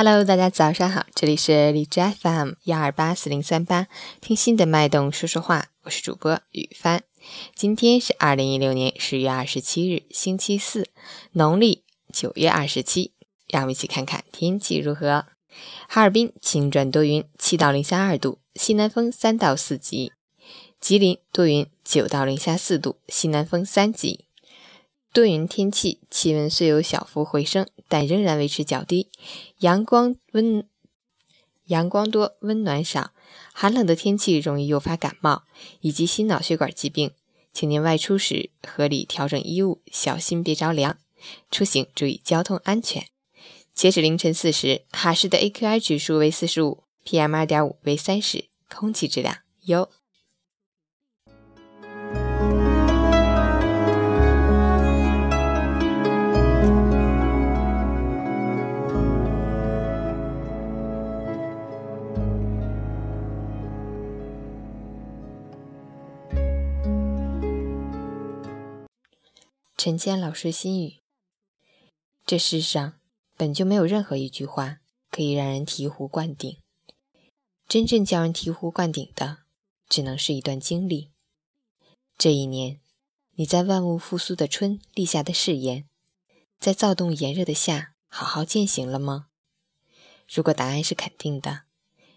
[0.00, 3.88] Hello，大家早上好，这里是荔枝 FM 幺二八四零三八，
[4.20, 7.02] 听心的脉动说说话，我是主播雨帆。
[7.56, 10.88] 今天是二零一六年十月二十七日，星期四，
[11.32, 11.82] 农历
[12.12, 13.10] 九月二十七。
[13.48, 15.26] 让我们一起看看天气如何。
[15.88, 20.12] 哈尔滨晴转多云，七到零下二度，西南风三到四级。
[20.80, 24.26] 吉林多云，九到零下四度，西南风三级。
[25.18, 29.08] 多云天气，气温虽有小幅回升，但仍然维持较低。
[29.58, 30.64] 阳光温，
[31.64, 33.10] 阳光多，温暖少。
[33.52, 35.42] 寒冷的天气容易诱发感冒
[35.80, 37.10] 以及心脑血管疾病，
[37.52, 40.96] 请您外出时合理调整衣物，小心别着凉。
[41.50, 43.08] 出行注意交通安全。
[43.74, 49.90] 截止凌晨四时，哈市的 AQI 指数为四十五，PM 二点五为三十，空气质量优。
[69.78, 70.96] 陈谦老师心语：
[72.26, 72.98] 这世上
[73.36, 76.58] 本就没有任何一句话可以让人醍醐灌顶，
[77.68, 79.44] 真正叫人醍醐灌顶的，
[79.88, 81.12] 只能是一段经历。
[82.18, 82.80] 这一年，
[83.36, 85.86] 你在万物复苏的春立下的誓言，
[86.58, 89.28] 在躁动炎热的夏好好践行了吗？
[90.28, 91.62] 如果答案是肯定的，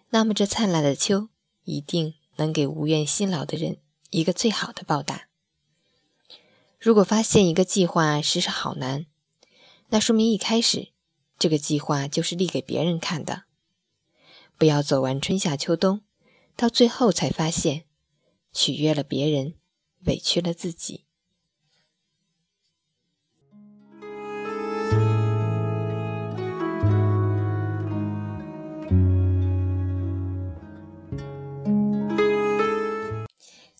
[0.09, 1.29] 那么这灿烂的秋
[1.65, 3.77] 一定能给无怨辛劳的人
[4.09, 5.27] 一个最好的报答。
[6.81, 9.05] 如果发现一个计划实施好难，
[9.89, 10.87] 那说明一开始
[11.37, 13.43] 这个计划就是立给别人看的。
[14.57, 16.01] 不要走完春夏秋冬，
[16.55, 17.83] 到最后才发现
[18.51, 19.53] 取悦了别人，
[20.05, 21.05] 委屈了自己。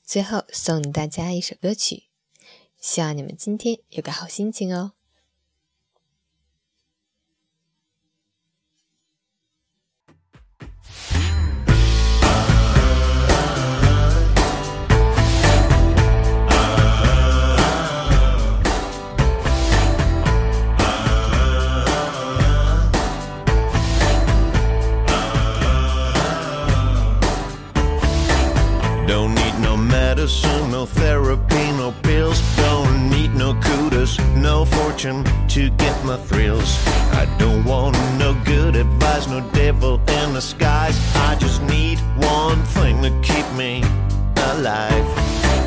[0.05, 2.10] 最后送大家一首歌曲。
[2.81, 4.93] 希望你们今天有个好心情哦。
[29.07, 32.60] Don't need no medicine, no therapy, no pills.
[33.11, 36.77] Need no kudos, no fortune to get my thrills.
[37.11, 40.97] I don't want no good advice, no devil in the skies.
[41.15, 43.83] I just need one thing to keep me
[44.53, 45.07] alive.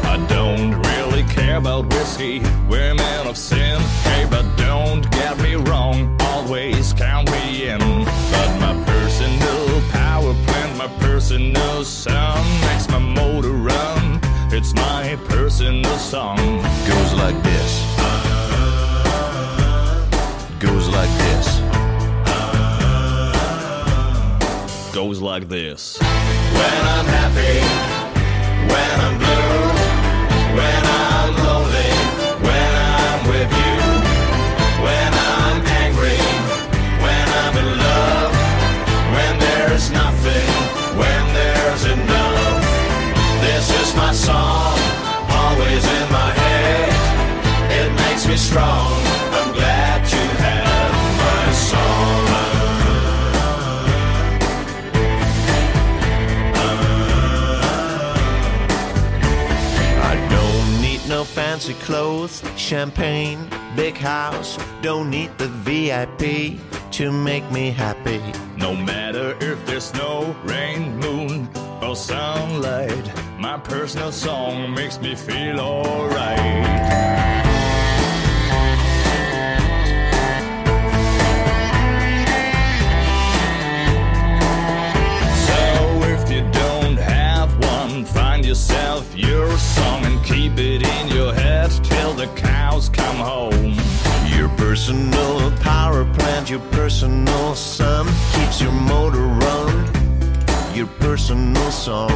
[0.04, 3.80] I don't really care about whiskey, we're men of sin.
[4.08, 7.78] Hey, but don't get me wrong, always count me in.
[7.78, 14.20] But my personal power plant, my personal sun makes my motor run.
[14.50, 16.38] It's my personal song.
[17.14, 17.72] Goes like this.
[20.58, 21.60] Goes like this.
[24.92, 25.98] Goes like this.
[26.00, 27.60] When I'm happy,
[28.68, 30.93] when I'm blue, when I'm
[61.14, 64.58] no fancy clothes, champagne, big house.
[64.82, 66.58] Don't need the VIP
[66.90, 68.20] to make me happy.
[68.56, 71.48] No matter if there's snow, rain, moon,
[71.80, 73.06] or sunlight,
[73.38, 76.38] my personal song makes me feel alright.
[85.46, 85.60] So
[86.14, 90.83] if you don't have one, find yourself your song and keep it
[92.26, 93.76] the cows come home.
[94.36, 99.74] Your personal power plant, your personal sun keeps your motor run.
[100.74, 102.08] Your personal song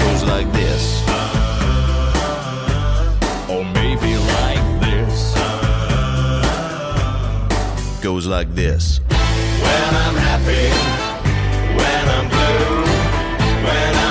[0.00, 1.02] goes like this.
[3.48, 5.34] Or maybe like this.
[8.02, 9.00] Goes like this.
[9.64, 10.66] When I'm happy,
[11.78, 12.84] when I'm blue,
[13.66, 14.01] when I'm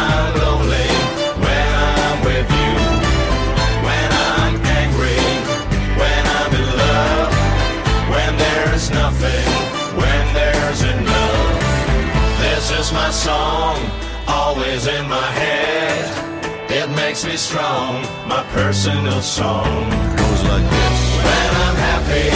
[14.71, 16.71] always in my head.
[16.71, 19.89] It makes me strong, my personal song.
[20.15, 20.99] Goes like this.
[21.27, 22.29] When I'm happy,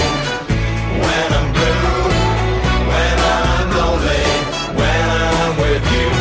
[1.06, 1.96] when I'm blue,
[2.92, 4.28] when I'm lonely,
[4.80, 6.12] when I'm with you.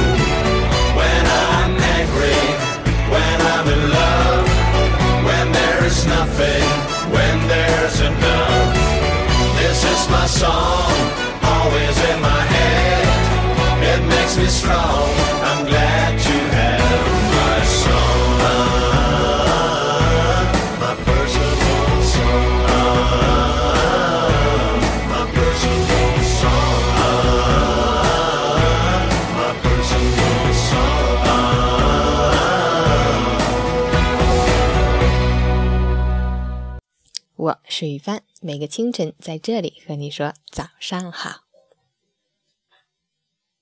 [1.00, 2.40] When I'm angry,
[3.14, 4.46] when I'm in love,
[5.26, 6.66] when there is nothing,
[7.10, 8.70] when there's enough.
[9.58, 10.94] This is my song,
[11.42, 13.04] always in my head.
[13.82, 14.93] It makes me strong.
[37.44, 41.43] 我是雨帆，每个清晨在这里和你说早上好。